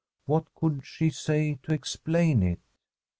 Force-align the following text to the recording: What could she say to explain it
What 0.25 0.51
could 0.55 0.83
she 0.83 1.11
say 1.11 1.59
to 1.61 1.75
explain 1.75 2.41
it 2.41 2.59